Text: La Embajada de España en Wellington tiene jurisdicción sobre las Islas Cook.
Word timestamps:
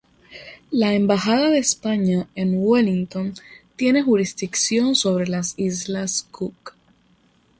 La 0.71 0.95
Embajada 0.95 1.51
de 1.51 1.59
España 1.59 2.27
en 2.33 2.53
Wellington 2.55 3.35
tiene 3.75 4.01
jurisdicción 4.01 4.95
sobre 4.95 5.27
las 5.27 5.53
Islas 5.57 6.25
Cook. 6.31 6.73